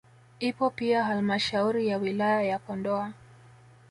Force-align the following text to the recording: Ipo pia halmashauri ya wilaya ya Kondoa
Ipo 0.39 0.69
pia 0.69 1.03
halmashauri 1.03 1.87
ya 1.87 1.97
wilaya 1.97 2.41
ya 2.43 2.59
Kondoa 2.59 3.13